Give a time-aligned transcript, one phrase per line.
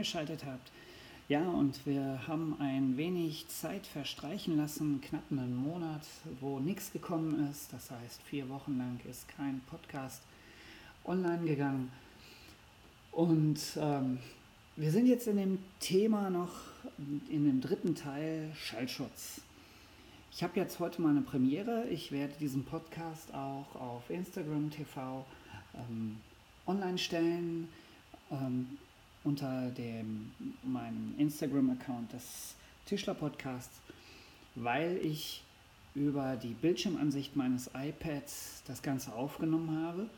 [0.00, 0.70] Eingeschaltet habt.
[1.28, 6.06] Ja, und wir haben ein wenig Zeit verstreichen lassen, knapp einen Monat,
[6.40, 7.70] wo nichts gekommen ist.
[7.72, 10.22] Das heißt, vier Wochen lang ist kein Podcast
[11.04, 11.92] online gegangen.
[13.12, 14.18] Und ähm,
[14.76, 16.52] wir sind jetzt in dem Thema noch,
[17.28, 19.42] in dem dritten Teil Schallschutz.
[20.32, 21.86] Ich habe jetzt heute mal eine Premiere.
[21.90, 25.26] Ich werde diesen Podcast auch auf Instagram TV
[25.74, 26.16] ähm,
[26.66, 27.68] online stellen.
[28.30, 28.78] Ähm,
[29.24, 30.32] unter dem,
[30.62, 32.54] meinem Instagram-Account des
[32.86, 33.80] Tischler-Podcasts,
[34.54, 35.42] weil ich
[35.94, 40.08] über die Bildschirmansicht meines iPads das Ganze aufgenommen habe.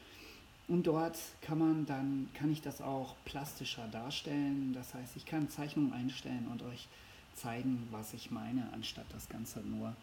[0.69, 4.73] Und dort kann man dann, kann ich das auch plastischer darstellen.
[4.75, 6.89] Das heißt, ich kann Zeichnungen einstellen und euch
[7.35, 9.95] zeigen, was ich meine, anstatt das Ganze nur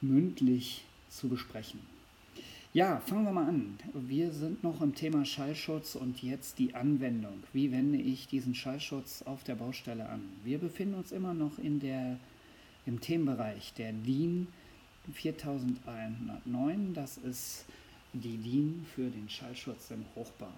[0.00, 1.80] mündlich zu besprechen.
[2.76, 3.78] Ja, fangen wir mal an.
[3.94, 7.42] Wir sind noch im Thema Schallschutz und jetzt die Anwendung.
[7.54, 10.20] Wie wende ich diesen Schallschutz auf der Baustelle an?
[10.44, 12.18] Wir befinden uns immer noch in der,
[12.84, 14.48] im Themenbereich der DIN
[15.10, 16.92] 4109.
[16.92, 17.64] Das ist
[18.12, 20.52] die DIN für den Schallschutz im Hochbau.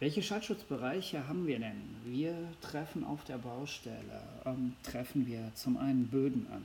[0.00, 1.82] Welche Schallschutzbereiche haben wir denn?
[2.04, 6.64] Wir treffen auf der Baustelle, ähm, treffen wir zum einen Böden an,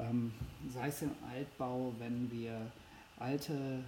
[0.00, 0.32] ähm,
[0.72, 2.60] sei es im Altbau, wenn wir
[3.18, 3.82] alte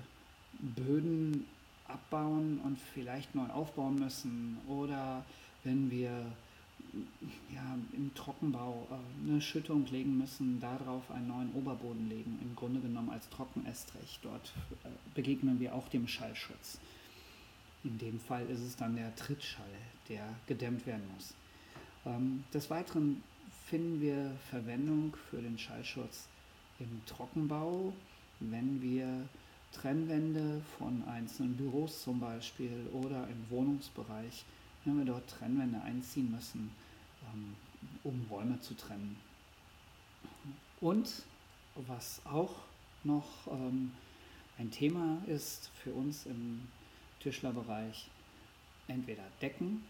[0.60, 1.46] Böden
[1.88, 5.24] abbauen und vielleicht neu aufbauen müssen oder
[5.64, 6.10] wenn wir
[7.54, 12.80] ja, im Trockenbau äh, eine Schüttung legen müssen, darauf einen neuen Oberboden legen, im Grunde
[12.80, 14.20] genommen als Trockenestrich.
[14.22, 14.52] Dort
[14.84, 16.78] äh, begegnen wir auch dem Schallschutz.
[17.84, 19.64] In dem Fall ist es dann der Trittschall,
[20.08, 21.34] der gedämmt werden muss.
[22.04, 23.22] Ähm, des Weiteren
[23.72, 26.28] finden wir Verwendung für den Schallschutz
[26.78, 27.94] im Trockenbau,
[28.38, 29.26] wenn wir
[29.72, 34.44] Trennwände von einzelnen Büros zum Beispiel oder im Wohnungsbereich,
[34.84, 36.70] wenn wir dort Trennwände einziehen müssen,
[37.32, 37.54] ähm,
[38.04, 39.16] um Räume zu trennen.
[40.82, 41.22] Und
[41.74, 42.56] was auch
[43.04, 43.92] noch ähm,
[44.58, 46.68] ein Thema ist für uns im
[47.20, 48.10] Tischlerbereich,
[48.86, 49.82] entweder Decken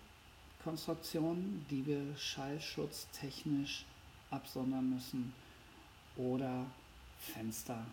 [0.65, 3.84] Konstruktionen, die wir schallschutztechnisch
[4.31, 5.33] absondern müssen
[6.17, 6.67] oder
[7.19, 7.84] Fenster,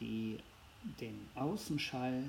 [0.00, 0.38] die
[1.00, 2.22] den Außenschall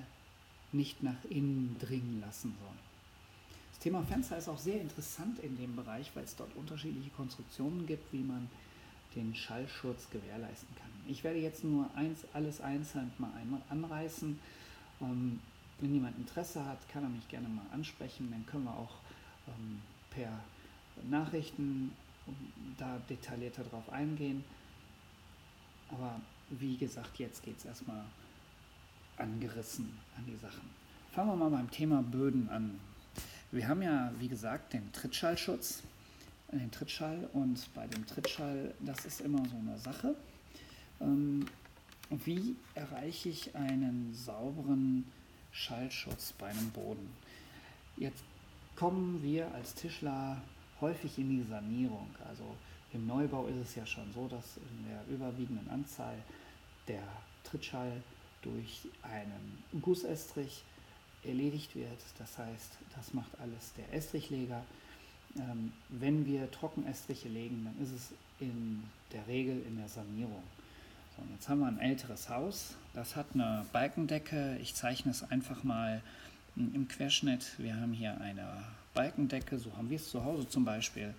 [0.71, 2.85] nicht nach innen dringen lassen sollen.
[3.71, 7.85] Das Thema Fenster ist auch sehr interessant in dem Bereich, weil es dort unterschiedliche Konstruktionen
[7.85, 8.49] gibt, wie man
[9.15, 10.89] den Schallschutz gewährleisten kann.
[11.07, 14.39] Ich werde jetzt nur eins, alles einzeln mal einmal anreißen.
[15.01, 15.39] Ähm,
[15.79, 18.29] wenn jemand Interesse hat, kann er mich gerne mal ansprechen.
[18.31, 19.04] Dann können wir auch
[19.47, 20.39] ähm, per
[21.09, 21.91] Nachrichten
[22.77, 24.43] da detaillierter drauf eingehen.
[25.89, 26.19] Aber
[26.49, 28.03] wie gesagt, jetzt geht es erstmal
[29.17, 30.69] angerissen an die Sachen.
[31.11, 32.79] Fangen wir mal beim Thema Böden an.
[33.51, 35.83] Wir haben ja, wie gesagt, den Trittschallschutz,
[36.51, 40.15] den Trittschall und bei dem Trittschall, das ist immer so eine Sache.
[40.99, 41.45] Ähm,
[42.09, 45.05] wie erreiche ich einen sauberen
[45.51, 47.09] Schallschutz bei einem Boden?
[47.97, 48.23] Jetzt
[48.75, 50.41] kommen wir als Tischler
[50.81, 52.09] häufig in die Sanierung.
[52.27, 52.43] Also
[52.93, 56.15] im Neubau ist es ja schon so, dass in der überwiegenden Anzahl
[56.87, 57.03] der
[57.43, 58.01] Trittschall
[58.41, 60.63] durch einen Gussestrich
[61.23, 61.99] erledigt wird.
[62.17, 64.63] Das heißt, das macht alles der Estrichleger.
[65.37, 70.43] Ähm, wenn wir Trockenestriche legen, dann ist es in der Regel in der Sanierung.
[71.17, 74.57] So, jetzt haben wir ein älteres Haus, das hat eine Balkendecke.
[74.61, 76.01] Ich zeichne es einfach mal
[76.55, 77.53] im Querschnitt.
[77.57, 78.47] Wir haben hier eine
[78.93, 81.13] Balkendecke, so haben wir es zu Hause zum Beispiel.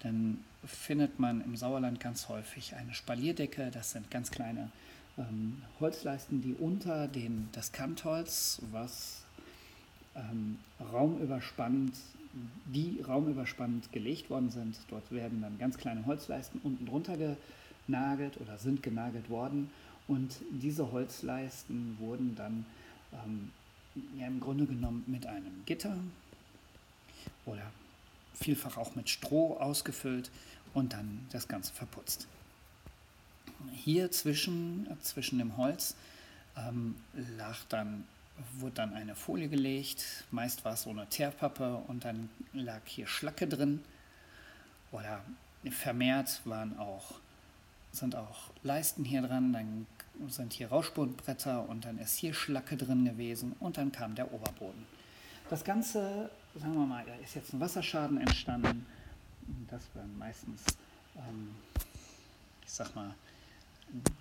[0.00, 3.70] Dann findet man im Sauerland ganz häufig eine Spalierdecke.
[3.72, 4.70] Das sind ganz kleine
[5.18, 9.24] ähm, Holzleisten, die unter den, das Kantholz, was
[10.14, 10.58] ähm,
[10.92, 11.94] raumüberspannend,
[12.66, 14.76] die raumüberspannend gelegt worden sind.
[14.88, 17.16] Dort werden dann ganz kleine Holzleisten unten drunter
[17.86, 19.70] genagelt oder sind genagelt worden.
[20.08, 22.66] Und diese Holzleisten wurden dann
[23.12, 23.50] ähm,
[24.18, 25.96] ja im Grunde genommen mit einem Gitter
[27.46, 27.70] oder
[28.34, 30.30] vielfach auch mit Stroh ausgefüllt
[30.74, 32.26] und dann das Ganze verputzt.
[33.72, 35.94] Hier zwischen, zwischen dem Holz
[36.56, 36.96] ähm,
[37.38, 38.04] lag dann
[38.54, 43.06] wurde dann eine Folie gelegt, meist war es so eine Teerpappe und dann lag hier
[43.06, 43.82] Schlacke drin.
[44.90, 45.22] Oder
[45.70, 47.14] vermehrt waren auch,
[47.92, 49.86] sind auch Leisten hier dran, dann
[50.28, 54.86] sind hier Rauschbundbretter und dann ist hier Schlacke drin gewesen und dann kam der Oberboden.
[55.50, 58.86] Das Ganze, sagen wir mal, da ist jetzt ein Wasserschaden entstanden.
[59.68, 60.64] Das waren meistens,
[61.16, 61.50] ähm,
[62.64, 63.14] ich sag mal,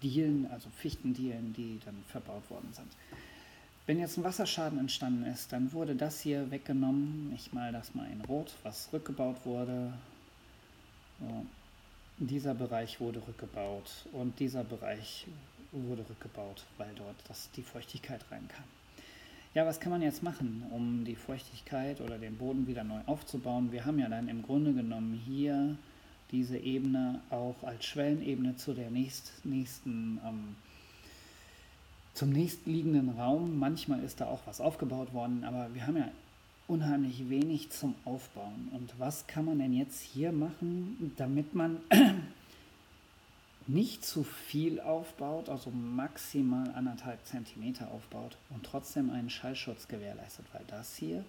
[0.04, 2.90] Dielen, also Fichtendielen, die dann verbaut worden sind.
[3.86, 7.32] Wenn jetzt ein Wasserschaden entstanden ist, dann wurde das hier weggenommen.
[7.34, 9.94] Ich mal das mal in Rot, was rückgebaut wurde.
[11.20, 11.46] So.
[12.24, 15.26] Dieser Bereich wurde rückgebaut und dieser Bereich
[15.72, 18.64] wurde rückgebaut, weil dort das, die Feuchtigkeit reinkam.
[19.56, 23.72] Ja, was kann man jetzt machen, um die Feuchtigkeit oder den Boden wieder neu aufzubauen?
[23.72, 25.76] Wir haben ja dann im Grunde genommen hier
[26.32, 30.56] diese Ebene auch als Schwellenebene zu der nächst, nächsten, ähm,
[32.14, 33.58] zum nächstliegenden Raum.
[33.58, 36.08] Manchmal ist da auch was aufgebaut worden, aber wir haben ja
[36.68, 38.70] unheimlich wenig zum Aufbauen.
[38.74, 41.78] Und was kann man denn jetzt hier machen, damit man
[43.68, 50.64] nicht zu viel aufbaut, also maximal anderthalb Zentimeter aufbaut und trotzdem einen Schallschutz gewährleistet, weil
[50.68, 51.24] das hier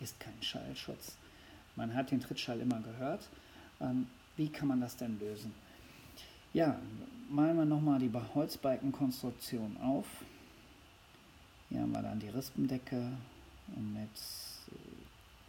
[0.00, 1.16] ist kein Schallschutz.
[1.76, 3.28] Man hat den Trittschall immer gehört.
[3.80, 4.06] Ähm,
[4.36, 5.52] wie kann man das denn lösen?
[6.52, 6.78] Ja,
[7.28, 10.06] malen wir nochmal die Holzbalkenkonstruktion auf.
[11.68, 13.10] Hier haben wir dann die Rispendecke
[13.76, 14.10] mit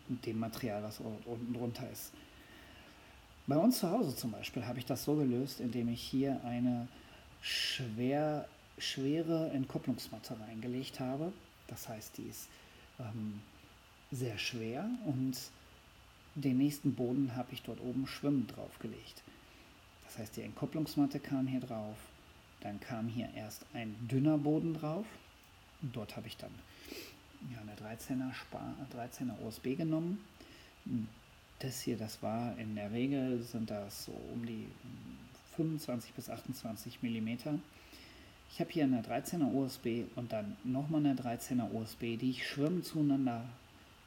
[0.08, 2.12] dem Material, was unten drunter ist.
[3.48, 6.88] Bei uns zu Hause zum Beispiel habe ich das so gelöst, indem ich hier eine
[7.42, 8.48] schwer,
[8.80, 11.32] schwere Entkopplungsmatte reingelegt habe.
[11.68, 12.48] Das heißt, die ist
[13.00, 13.42] ähm,
[14.12, 15.38] sehr schwer und
[16.36, 19.24] den nächsten Boden habe ich dort oben schwimmend draufgelegt.
[20.06, 21.98] Das heißt, die Entkopplungsmatte kam hier drauf,
[22.62, 25.06] dann kam hier erst ein dünner Boden drauf
[25.82, 26.52] und dort habe ich dann
[27.52, 30.20] ja, eine 13er, Spar 13er USB genommen.
[31.60, 34.68] Das hier, das war in der Regel, sind das so um die
[35.56, 37.60] 25 bis 28 mm.
[38.52, 42.86] Ich habe hier eine 13er USB und dann nochmal eine 13er USB, die ich schwimmend
[42.86, 43.44] zueinander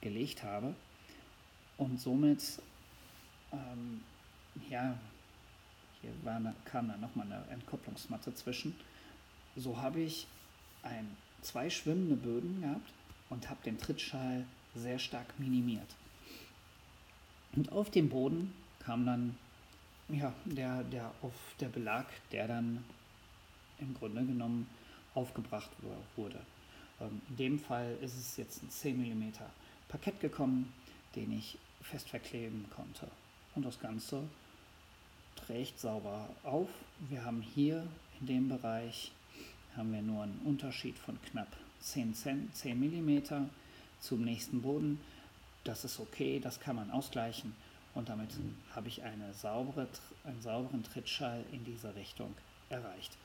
[0.00, 0.74] gelegt habe.
[1.76, 2.60] Und somit,
[3.52, 4.02] ähm,
[4.68, 4.98] ja,
[6.00, 8.74] hier war, kam dann nochmal eine Entkopplungsmatte zwischen.
[9.56, 10.26] So habe ich
[10.82, 12.92] ein, zwei schwimmende Böden gehabt
[13.30, 14.44] und habe den Trittschall
[14.74, 15.88] sehr stark minimiert.
[17.54, 19.36] Und auf dem Boden kam dann
[20.08, 22.84] ja, der, der, auf der Belag, der dann
[23.78, 24.68] im Grunde genommen
[25.14, 25.70] aufgebracht
[26.16, 26.40] wurde.
[27.00, 29.32] Ähm, in dem Fall ist es jetzt ein 10 mm
[29.88, 30.72] Parkett gekommen,
[31.16, 33.08] den ich fest verkleben konnte.
[33.54, 34.22] Und das Ganze
[35.36, 36.68] trägt sauber auf.
[37.08, 37.86] Wir haben hier
[38.20, 39.12] in dem Bereich
[39.76, 41.48] haben wir nur einen Unterschied von knapp
[41.80, 43.22] 10, 10 mm
[44.00, 45.00] zum nächsten Boden.
[45.64, 47.54] Das ist okay, das kann man ausgleichen
[47.94, 48.30] und damit
[48.74, 49.88] habe ich eine saubere,
[50.24, 52.34] einen sauberen Trittschall in diese Richtung
[52.68, 53.16] erreicht.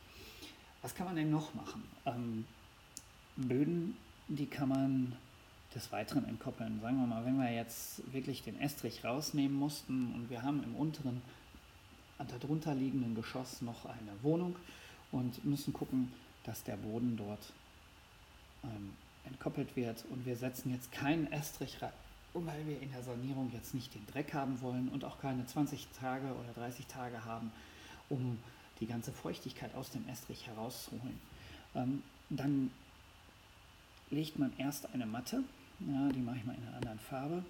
[0.82, 1.84] Was kann man denn noch machen?
[2.06, 2.46] Ähm,
[3.36, 3.98] Böden,
[4.28, 5.16] die kann man
[5.74, 6.80] des Weiteren entkoppeln.
[6.82, 10.76] Sagen wir mal, wenn wir jetzt wirklich den Estrich rausnehmen mussten und wir haben im
[10.76, 11.22] unteren,
[12.40, 14.56] darunter liegenden Geschoss noch eine Wohnung
[15.12, 16.12] und müssen gucken,
[16.46, 17.54] dass der Boden dort
[18.64, 18.94] ähm,
[19.26, 21.94] entkoppelt wird und wir setzen jetzt keinen Estrich rein,
[22.34, 25.88] weil wir in der Sanierung jetzt nicht den Dreck haben wollen und auch keine 20
[26.00, 27.52] Tage oder 30 Tage haben,
[28.10, 28.40] um
[28.80, 31.20] die ganze Feuchtigkeit aus dem Estrich herauszuholen.
[31.76, 32.72] Ähm, dann
[34.10, 35.44] legt man erst eine Matte
[35.80, 37.44] ja, die mache ich mal in einer anderen Farbe.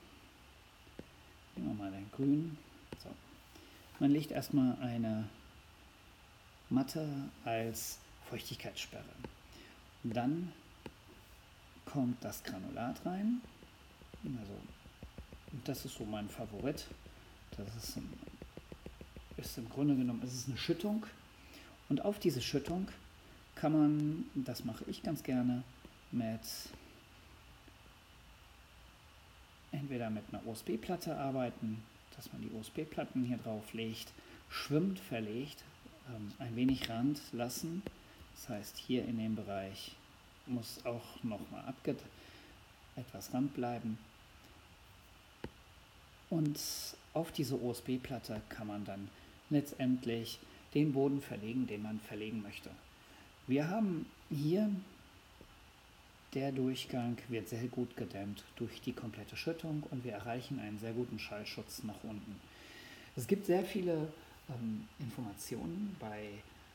[1.56, 2.58] Nehmen wir mal den grün.
[3.04, 3.10] So.
[4.00, 5.30] Man legt erstmal eine
[6.70, 7.08] Matte
[7.46, 9.04] als Feuchtigkeitssperre.
[10.04, 10.52] Dann
[11.94, 13.40] kommt das Granulat rein.
[14.24, 14.54] Also,
[15.64, 16.88] das ist so mein Favorit.
[17.56, 18.12] Das ist, ein,
[19.38, 21.06] ist im Grunde genommen ist es eine Schüttung.
[21.90, 22.88] Und auf diese Schüttung
[23.54, 25.64] kann man, das mache ich ganz gerne,
[26.12, 26.42] mit
[29.72, 31.84] entweder mit einer USB-Platte arbeiten,
[32.16, 34.12] dass man die USB-Platten hier drauf legt,
[34.50, 35.64] schwimmend verlegt,
[36.10, 37.84] ähm, ein wenig Rand lassen.
[38.36, 39.96] Das heißt, hier in dem Bereich
[40.46, 41.74] muss auch nochmal
[42.96, 43.98] etwas Rand bleiben.
[46.30, 46.60] Und
[47.14, 49.10] auf diese USB-Platte kann man dann
[49.50, 50.40] letztendlich
[50.74, 52.72] den Boden verlegen, den man verlegen möchte.
[53.48, 54.70] Wir haben hier
[56.34, 60.94] der Durchgang wird sehr gut gedämmt durch die komplette Schüttung und wir erreichen einen sehr
[60.94, 62.40] guten Schallschutz nach unten.
[63.16, 64.12] Es gibt sehr viele
[64.50, 66.30] ähm, Informationen bei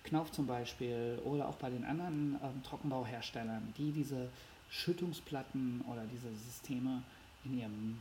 [0.08, 4.28] Knauf zum Beispiel oder auch bei den anderen ähm, Trockenbauherstellern, die diese
[4.70, 7.02] Schüttungsplatten oder diese Systeme
[7.44, 7.98] in ihrem,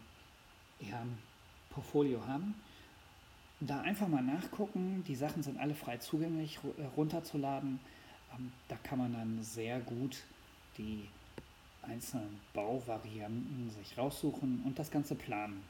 [0.80, 1.18] ihrem
[1.70, 2.56] Portfolio haben.
[3.60, 5.04] Da einfach mal nachgucken.
[5.08, 7.80] Die Sachen sind alle frei zugänglich, äh, runterzuladen.
[8.36, 10.24] Ähm, da kann man dann sehr gut
[10.78, 11.08] die
[11.82, 15.64] einzelnen Bauvarianten sich raussuchen und das Ganze planen.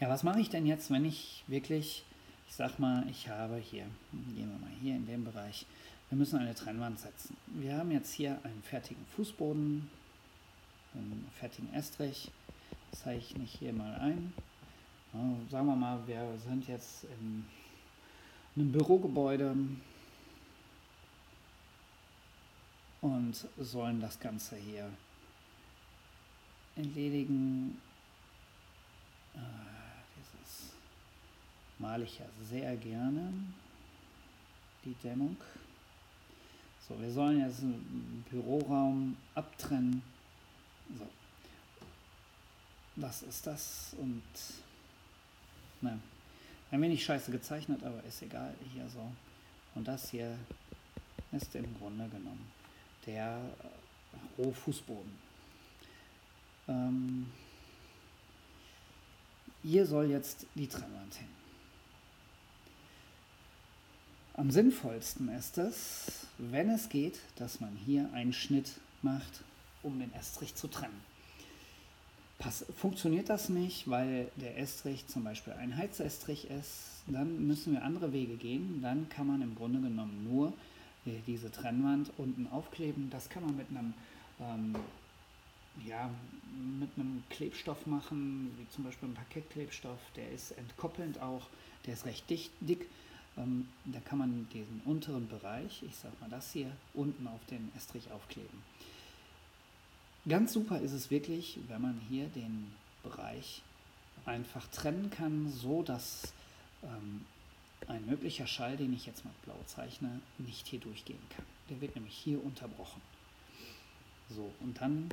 [0.00, 2.04] Ja, was mache ich denn jetzt, wenn ich wirklich,
[2.50, 3.86] ich sag mal, ich habe hier,
[4.34, 5.64] gehen wir mal hier in dem Bereich,
[6.08, 7.36] wir müssen eine Trennwand setzen.
[7.46, 9.88] Wir haben jetzt hier einen fertigen Fußboden,
[10.94, 12.32] einen fertigen Estrich.
[12.90, 14.32] Das zeichne ich hier mal ein.
[15.48, 17.46] Sagen wir mal, wir sind jetzt in
[18.56, 19.54] einem Bürogebäude
[23.00, 24.90] und sollen das Ganze hier
[26.74, 27.80] entledigen.
[29.34, 29.69] Äh,
[31.80, 33.32] male ich ja sehr gerne,
[34.84, 35.36] die Dämmung.
[36.88, 40.02] So, wir sollen jetzt einen Büroraum abtrennen.
[40.98, 41.06] So.
[42.96, 43.94] Was ist das?
[43.98, 44.22] Und
[45.80, 45.98] ne,
[46.70, 48.54] ein wenig scheiße gezeichnet, aber ist egal.
[48.74, 49.10] Hier so.
[49.74, 50.36] Und das hier
[51.32, 52.50] ist im Grunde genommen
[53.06, 53.40] der
[54.36, 55.12] Rohfußboden.
[56.68, 57.30] Ähm,
[59.62, 61.39] hier soll jetzt die Trennwand hin.
[64.40, 68.70] Am sinnvollsten ist es, wenn es geht, dass man hier einen Schnitt
[69.02, 69.42] macht,
[69.82, 70.98] um den Estrich zu trennen.
[72.38, 77.82] Pass funktioniert das nicht, weil der Estrich zum Beispiel ein Heizestrich ist, dann müssen wir
[77.82, 78.80] andere Wege gehen.
[78.80, 80.54] Dann kann man im Grunde genommen nur
[81.04, 83.10] äh, diese Trennwand unten aufkleben.
[83.10, 83.92] Das kann man mit einem,
[84.40, 84.74] ähm,
[85.86, 86.08] ja,
[86.78, 90.00] mit einem Klebstoff machen, wie zum Beispiel ein Parkettklebstoff.
[90.16, 91.46] Der ist entkoppelnd auch,
[91.84, 92.86] der ist recht dicht, dick
[93.36, 97.70] ähm, da kann man diesen unteren Bereich, ich sag mal das hier, unten auf den
[97.76, 98.62] Estrich aufkleben.
[100.28, 102.72] Ganz super ist es wirklich, wenn man hier den
[103.02, 103.62] Bereich
[104.26, 106.32] einfach trennen kann, so dass
[106.82, 107.24] ähm,
[107.88, 111.46] ein möglicher Schall, den ich jetzt mal blau zeichne, nicht hier durchgehen kann.
[111.70, 113.00] Der wird nämlich hier unterbrochen.
[114.28, 115.08] So, und dann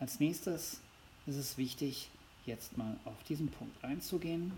[0.00, 0.80] als nächstes
[1.26, 2.08] ist es wichtig,
[2.44, 4.52] jetzt mal auf diesen Punkt einzugehen.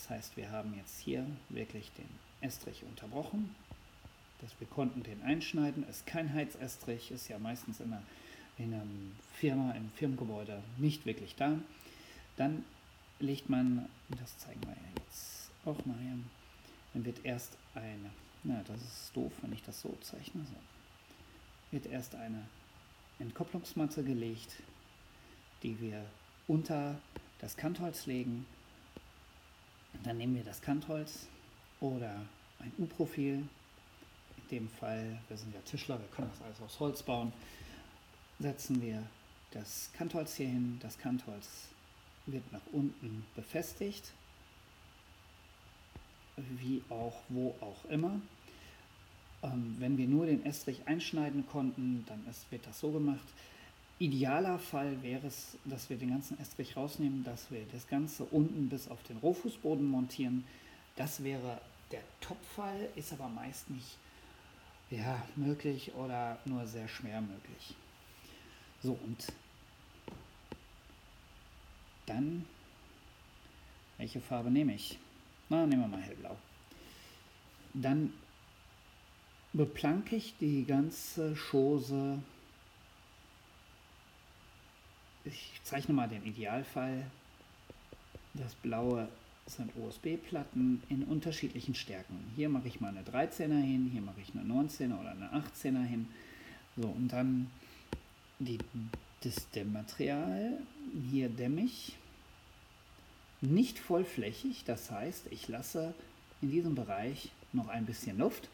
[0.00, 2.08] Das heißt, wir haben jetzt hier wirklich den
[2.40, 3.54] Estrich unterbrochen.
[4.40, 5.86] Das, wir konnten den einschneiden.
[5.88, 8.02] Ist kein Heizestrich, ist ja meistens in einer,
[8.56, 8.86] in einer
[9.34, 11.58] Firma, im Firmengebäude nicht wirklich da.
[12.38, 12.64] Dann
[13.18, 16.18] legt man, das zeigen wir ja jetzt auch mal hier,
[16.94, 18.10] dann wird erst eine,
[18.42, 20.56] na das ist doof, wenn ich das so zeichne, so,
[21.72, 22.48] wird erst eine
[23.18, 24.62] Entkopplungsmatte gelegt,
[25.62, 26.06] die wir
[26.48, 26.98] unter
[27.38, 28.46] das Kantholz legen
[30.04, 31.26] dann nehmen wir das Kantholz
[31.80, 32.26] oder
[32.58, 33.46] ein U-Profil.
[34.36, 37.32] In dem Fall, wir sind ja Tischler, wir können das alles aus Holz bauen.
[38.38, 39.02] Setzen wir
[39.50, 40.78] das Kantholz hier hin.
[40.82, 41.68] Das Kantholz
[42.26, 44.12] wird nach unten befestigt,
[46.36, 48.20] wie auch wo auch immer.
[49.42, 53.26] Ähm, wenn wir nur den Estrich einschneiden konnten, dann ist, wird das so gemacht.
[54.00, 58.70] Idealer Fall wäre es, dass wir den ganzen Estrich rausnehmen, dass wir das Ganze unten
[58.70, 60.46] bis auf den Rohfußboden montieren.
[60.96, 61.60] Das wäre
[61.92, 63.98] der Top-Fall, ist aber meist nicht
[64.90, 67.74] ja, möglich oder nur sehr schwer möglich.
[68.82, 69.26] So, und
[72.06, 72.46] dann,
[73.98, 74.98] welche Farbe nehme ich?
[75.50, 76.38] Na, nehmen wir mal hellblau.
[77.74, 78.14] Dann
[79.52, 82.18] beplanke ich die ganze Chose
[85.24, 87.04] ich zeichne mal den Idealfall.
[88.34, 89.08] Das blaue
[89.46, 92.32] sind USB-Platten in unterschiedlichen Stärken.
[92.36, 95.84] Hier mache ich mal eine 13er hin, hier mache ich eine 19er oder eine 18er
[95.84, 96.08] hin.
[96.76, 97.50] So, und dann
[98.38, 98.58] die,
[99.22, 100.58] das Dämmmaterial,
[101.10, 101.96] hier dämme ich
[103.40, 105.94] nicht vollflächig, das heißt, ich lasse
[106.42, 108.48] in diesem Bereich noch ein bisschen Luft,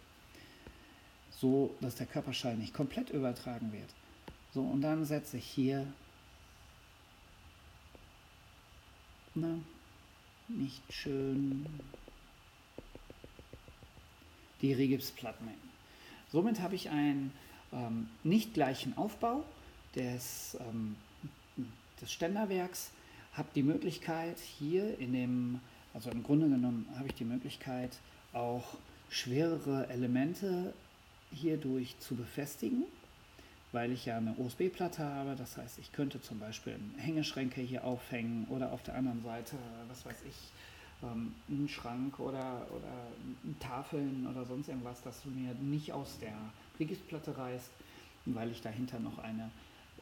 [1.31, 3.89] so dass der Körperschall nicht komplett übertragen wird.
[4.55, 5.87] So, und dann setze ich hier
[9.39, 9.59] Na,
[10.49, 11.67] nicht schön.
[14.63, 15.47] Die Rigipsplatten.
[16.33, 17.35] Somit habe ich einen
[17.71, 19.45] ähm, nicht gleichen Aufbau
[19.95, 20.97] des, ähm,
[22.01, 22.93] des Ständerwerks,
[23.35, 25.61] habe die Möglichkeit hier in dem,
[25.93, 27.99] also im Grunde genommen habe ich die Möglichkeit
[28.33, 28.65] auch
[29.11, 30.73] schwerere Elemente
[31.31, 32.85] hierdurch zu befestigen
[33.77, 35.37] weil ich ja eine USB-Platte habe.
[35.37, 39.57] Das heißt, ich könnte zum Beispiel Hängeschränke hier aufhängen oder auf der anderen Seite,
[39.87, 40.35] was weiß ich,
[41.03, 43.07] ähm, einen Schrank oder, oder
[43.61, 46.33] Tafeln oder sonst irgendwas, das du mir nicht aus der
[46.81, 47.69] Regisplatte reißt.
[48.25, 49.51] weil ich dahinter noch eine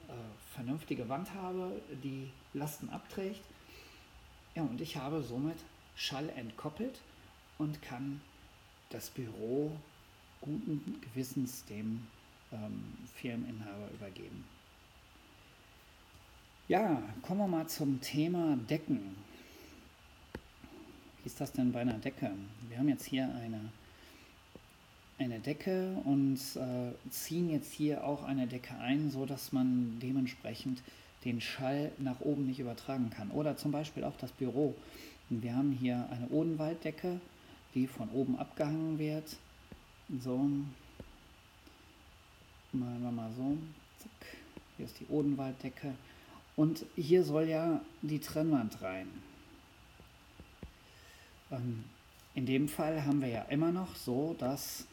[0.08, 0.12] äh,
[0.54, 1.72] vernünftige Wand habe,
[2.04, 3.42] die Lasten abträgt.
[4.54, 5.58] Ja, und ich habe somit
[5.96, 7.00] Schall entkoppelt
[7.58, 8.20] und kann
[8.90, 9.76] das Büro
[10.40, 12.06] guten Gewissens dem
[12.54, 12.84] ähm,
[13.14, 14.44] Firmeninhaber übergeben.
[16.68, 19.14] Ja, kommen wir mal zum Thema Decken.
[21.22, 22.30] Wie ist das denn bei einer Decke?
[22.68, 23.60] Wir haben jetzt hier eine,
[25.18, 30.82] eine Decke und äh, ziehen jetzt hier auch eine Decke ein, sodass man dementsprechend
[31.24, 33.30] den Schall nach oben nicht übertragen kann.
[33.30, 34.74] Oder zum Beispiel auch das Büro.
[35.30, 37.20] Wir haben hier eine Odenwalddecke,
[37.74, 39.36] die von oben abgehangen wird.
[40.20, 40.48] So,
[42.74, 43.56] machen wir mal so.
[43.98, 44.36] Zack.
[44.76, 45.94] Hier ist die Odenwalddecke.
[46.56, 49.08] Und hier soll ja die Trennwand rein.
[51.50, 51.84] Ähm,
[52.34, 54.86] in dem Fall haben wir ja immer noch so, dass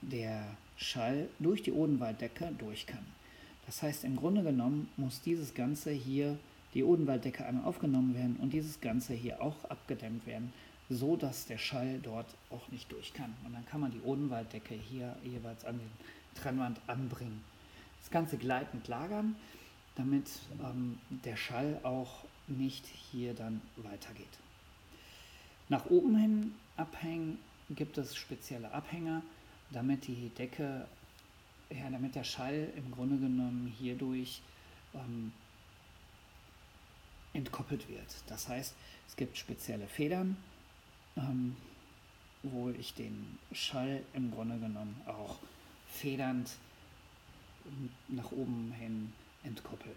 [0.00, 0.44] der
[0.76, 3.04] Schall durch die Odenwalddecke durch kann.
[3.66, 6.38] Das heißt, im Grunde genommen muss dieses Ganze hier,
[6.74, 10.52] die Odenwalddecke einmal aufgenommen werden und dieses Ganze hier auch abgedämmt werden,
[10.88, 13.34] so dass der Schall dort auch nicht durch kann.
[13.44, 16.04] Und dann kann man die Odenwalddecke hier jeweils an die
[16.34, 17.42] Trennwand anbringen.
[18.00, 19.36] Das Ganze gleitend lagern,
[19.96, 20.28] damit
[20.62, 24.26] ähm, der Schall auch nicht hier dann weitergeht.
[25.68, 27.38] Nach oben hin abhängen
[27.70, 29.22] gibt es spezielle Abhänger,
[29.70, 30.86] damit die Decke,
[31.70, 34.42] ja, damit der Schall im Grunde genommen hierdurch
[34.94, 35.32] ähm,
[37.32, 38.22] entkoppelt wird.
[38.26, 38.74] Das heißt,
[39.06, 40.36] es gibt spezielle Federn,
[41.16, 41.56] ähm,
[42.42, 45.36] wo ich den Schall im Grunde genommen auch
[45.90, 46.50] federnd
[48.08, 49.92] nach oben hin entkoppel.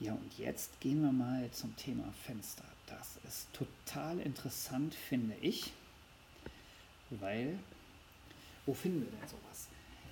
[0.00, 2.64] Ja, und jetzt gehen wir mal zum Thema Fenster.
[2.86, 5.72] Das ist total interessant, finde ich,
[7.10, 7.58] weil,
[8.66, 9.68] wo finden wir denn sowas?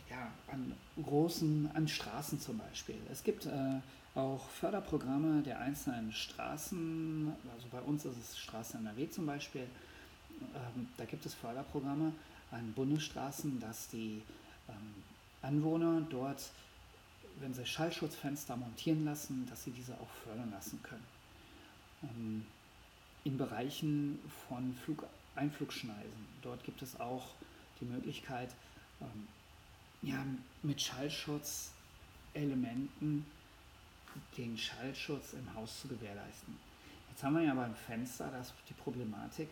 [0.09, 2.97] Ja, an großen, an Straßen zum Beispiel.
[3.11, 3.81] Es gibt äh,
[4.15, 9.67] auch Förderprogramme der einzelnen Straßen, also bei uns ist es Straßen NRW zum Beispiel,
[10.55, 12.13] ähm, da gibt es Förderprogramme
[12.51, 14.23] an Bundesstraßen, dass die
[14.69, 14.95] ähm,
[15.43, 16.51] Anwohner dort,
[17.39, 21.07] wenn sie Schallschutzfenster montieren lassen, dass sie diese auch fördern lassen können.
[22.03, 22.45] Ähm,
[23.25, 27.23] in Bereichen von Flug Einflugschneisen, dort gibt es auch
[27.81, 28.51] die Möglichkeit,
[29.01, 29.29] ähm,
[30.03, 30.27] ja,
[30.63, 33.25] mit Schallschutzelementen
[34.37, 36.57] den Schallschutz im Haus zu gewährleisten.
[37.11, 39.49] Jetzt haben wir ja beim Fenster das, die Problematik,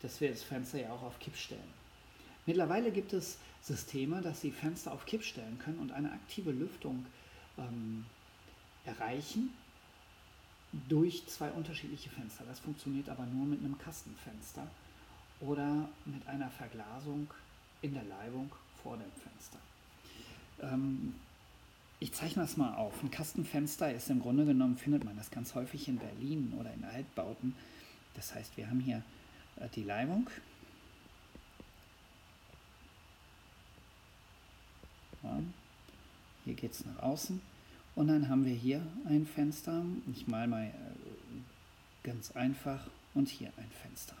[0.00, 1.81] dass wir das Fenster ja auch auf Kipp stellen.
[2.46, 7.06] Mittlerweile gibt es Systeme, dass Sie Fenster auf Kipp stellen können und eine aktive Lüftung
[7.58, 8.04] ähm,
[8.84, 9.50] erreichen
[10.88, 12.44] durch zwei unterschiedliche Fenster.
[12.48, 14.66] Das funktioniert aber nur mit einem Kastenfenster
[15.40, 17.28] oder mit einer Verglasung
[17.82, 18.50] in der Leibung
[18.82, 19.58] vor dem Fenster.
[20.62, 21.14] Ähm,
[22.00, 23.00] ich zeichne das mal auf.
[23.02, 26.84] Ein Kastenfenster ist im Grunde genommen, findet man das ganz häufig in Berlin oder in
[26.84, 27.54] Altbauten.
[28.14, 29.02] Das heißt, wir haben hier
[29.60, 30.28] äh, die Leibung.
[35.22, 35.38] Ja.
[36.44, 37.40] Hier geht es nach außen.
[37.94, 39.84] Und dann haben wir hier ein Fenster.
[40.12, 40.72] Ich male mal äh,
[42.02, 42.86] ganz einfach.
[43.14, 44.16] Und hier ein Fenster.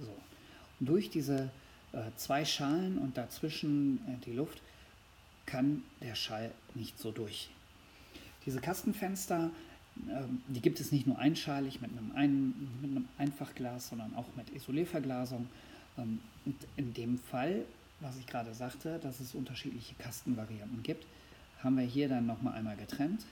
[0.00, 0.16] So.
[0.80, 1.50] Und durch diese
[1.92, 4.60] äh, zwei Schalen und dazwischen äh, die Luft,
[5.46, 7.48] kann der Schall nicht so durch.
[8.44, 9.50] Diese Kastenfenster,
[10.08, 14.26] ähm, die gibt es nicht nur einschalig mit einem, ein, mit einem Einfachglas, sondern auch
[14.36, 15.46] mit Isolierverglasung.
[15.98, 17.64] Ähm, und in dem Fall,
[18.00, 21.06] was ich gerade sagte, dass es unterschiedliche Kastenvarianten gibt,
[21.62, 23.24] haben wir hier dann nochmal einmal getrennt.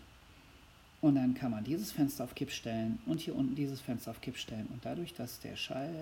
[1.00, 4.22] Und dann kann man dieses Fenster auf Kipp stellen und hier unten dieses Fenster auf
[4.22, 4.66] Kipp stellen.
[4.72, 5.92] Und dadurch, dass der Schall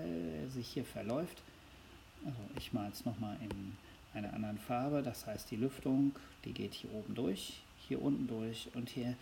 [0.49, 1.41] sich hier verläuft,
[2.25, 3.77] also ich male es nochmal in
[4.13, 5.03] einer anderen Farbe.
[5.03, 6.13] Das heißt, die Lüftung,
[6.45, 9.15] die geht hier oben durch, hier unten durch und hier.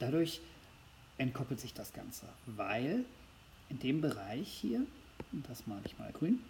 [0.00, 0.40] Dadurch
[1.18, 3.04] entkoppelt sich das Ganze, weil
[3.68, 4.82] in dem Bereich hier,
[5.36, 6.40] und das male ich mal grün,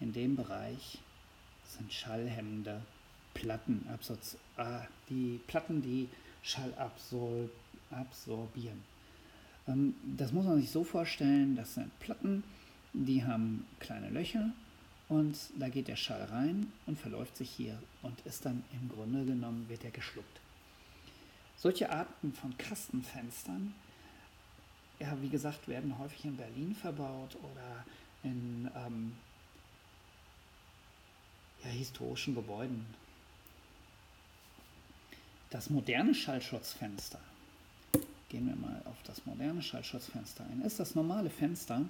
[0.00, 0.98] in dem Bereich
[1.64, 2.82] sind schallhemmende
[3.32, 3.86] Platten,
[4.56, 6.08] ah, die Platten, die
[6.42, 6.72] Schall
[7.90, 8.82] absorbieren.
[9.68, 12.42] Ähm, das muss man sich so vorstellen, das sind Platten,
[12.92, 14.50] die haben kleine Löcher
[15.08, 19.24] und da geht der Schall rein und verläuft sich hier und ist dann im Grunde
[19.24, 20.40] genommen, wird er geschluckt.
[21.56, 23.74] Solche Arten von Kastenfenstern,
[24.98, 27.84] ja, wie gesagt, werden häufig in Berlin verbaut oder
[28.22, 29.12] in ähm,
[31.64, 32.86] ja, historischen Gebäuden.
[35.50, 37.20] Das moderne Schallschutzfenster,
[38.28, 41.82] gehen wir mal auf das moderne Schallschutzfenster ein, ist das normale Fenster.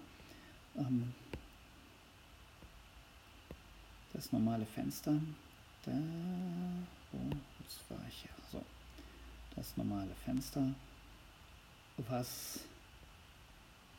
[0.77, 1.15] Ähm,
[4.13, 5.13] das normale Fenster.
[5.85, 5.93] Da,
[7.13, 8.63] wo jetzt war ich ja so.
[9.55, 10.75] Das normale Fenster,
[11.97, 12.61] was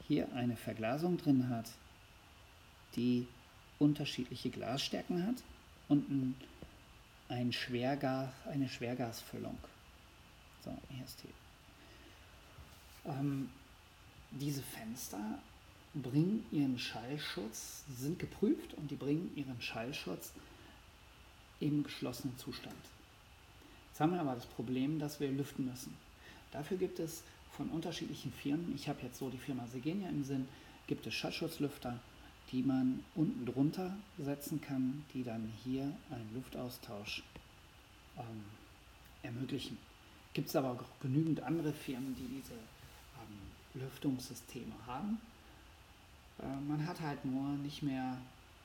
[0.07, 1.69] hier eine Verglasung drin hat,
[2.95, 3.27] die
[3.79, 5.35] unterschiedliche Glasstärken hat
[5.87, 6.35] und ein,
[7.29, 9.57] ein Schwergas, eine Schwergasfüllung.
[10.63, 13.09] So, hier ist die.
[13.09, 13.49] Ähm,
[14.31, 15.39] diese Fenster
[15.93, 20.33] bringen ihren Schallschutz, sind geprüft und die bringen ihren Schallschutz
[21.59, 22.75] im geschlossenen Zustand.
[23.89, 25.95] Jetzt haben wir aber das Problem, dass wir lüften müssen.
[26.51, 27.23] Dafür gibt es
[27.57, 30.47] von unterschiedlichen Firmen, ich habe jetzt so die Firma Segenia im Sinn,
[30.85, 31.99] gibt es Schallschutzlüfter,
[32.51, 37.23] die man unten drunter setzen kann, die dann hier einen Luftaustausch
[38.17, 38.43] ähm,
[39.23, 39.77] ermöglichen.
[40.33, 45.19] Gibt es aber auch genügend andere Firmen, die diese ähm, Lüftungssysteme haben.
[46.39, 48.17] Äh, man hat halt nur nicht mehr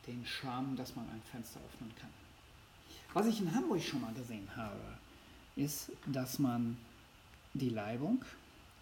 [0.07, 2.11] den Charme, dass man ein Fenster öffnen kann.
[3.15, 4.81] Was ich in Hamburg schon mal gesehen habe,
[5.57, 6.77] ist, dass man
[7.55, 8.25] die Leibung,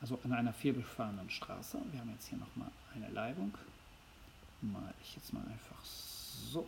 [0.01, 3.57] also an einer vierbefahrenen Straße, wir haben jetzt hier nochmal eine Leibung,
[4.61, 6.67] mal ich jetzt mal einfach so,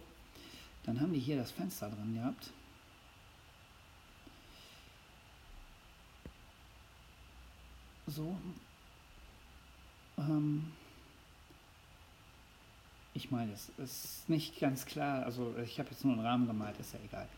[0.84, 2.50] dann haben die hier das Fenster drin gehabt.
[8.06, 8.36] So.
[10.18, 10.72] Ähm,
[13.14, 16.78] ich meine, es ist nicht ganz klar, also ich habe jetzt nur einen Rahmen gemalt,
[16.78, 17.28] ist ja egal.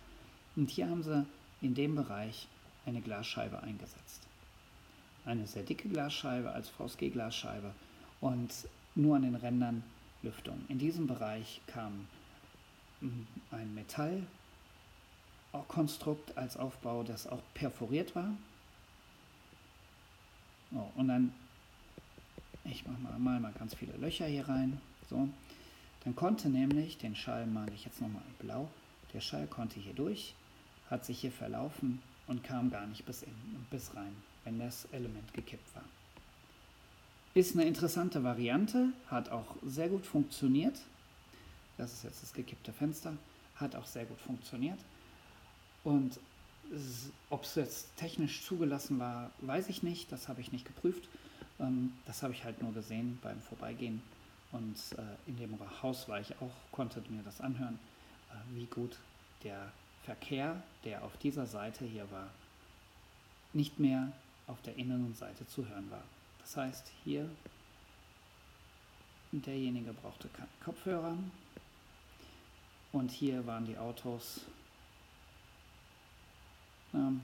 [0.57, 1.26] Und hier haben sie
[1.61, 2.48] in dem Bereich
[2.87, 4.26] eine Glasscheibe eingesetzt.
[5.24, 7.72] Eine sehr dicke Glasscheibe als VSG-Glasscheibe
[8.20, 8.52] und
[8.94, 9.82] nur an den Rändern
[10.22, 10.64] Lüftung.
[10.68, 12.06] In diesem Bereich kam
[13.00, 18.30] hm, ein Metallkonstrukt als Aufbau, das auch perforiert war.
[20.72, 21.32] Oh, und dann,
[22.64, 24.80] ich mache mal, mal, mal ganz viele Löcher hier rein.
[25.08, 25.28] So.
[26.04, 28.68] Dann konnte nämlich, den Schall male ich jetzt nochmal in blau,
[29.12, 30.34] der Schall konnte hier durch,
[30.90, 33.34] hat sich hier verlaufen und kam gar nicht bis, in,
[33.70, 35.85] bis rein, wenn das Element gekippt war.
[37.35, 40.78] Ist eine interessante Variante, hat auch sehr gut funktioniert.
[41.76, 43.16] Das ist jetzt das gekippte Fenster,
[43.57, 44.78] hat auch sehr gut funktioniert.
[45.83, 46.18] Und
[47.30, 51.09] ob es jetzt technisch zugelassen war, weiß ich nicht, das habe ich nicht geprüft.
[51.61, 54.02] Ähm, das habe ich halt nur gesehen beim Vorbeigehen.
[54.52, 57.78] Und äh, in dem Haus war ich auch, konnte mir das anhören,
[58.30, 58.96] äh, wie gut
[59.42, 59.72] der
[60.04, 62.30] Verkehr, der auf dieser Seite hier war,
[63.52, 64.12] nicht mehr
[64.46, 66.02] auf der inneren Seite zu hören war.
[66.40, 67.28] Das heißt, hier
[69.33, 71.16] derjenige brauchte keine Kopfhörer
[72.92, 74.42] und hier waren die Autos.
[76.92, 77.20] Ähm,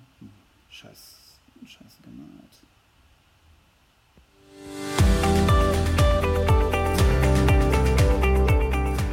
[0.70, 1.16] scheiß,
[1.64, 2.50] scheiße gemalt.